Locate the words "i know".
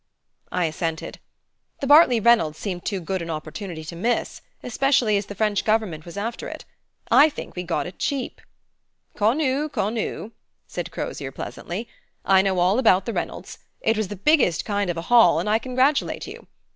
12.25-12.57